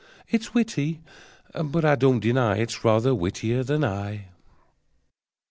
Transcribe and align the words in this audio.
It's 0.27 0.51
witty, 0.51 0.99
but 1.53 1.85
I 1.85 1.93
don't 1.93 2.19
deny 2.21 2.57
It's 2.57 2.83
rather 2.83 3.13
Whittier 3.13 3.63
than 3.63 3.83
I!) 3.85 4.29